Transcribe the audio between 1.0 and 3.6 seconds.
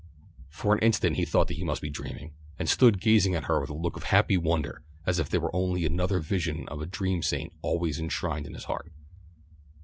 he thought he must be dreaming, and stood gazing at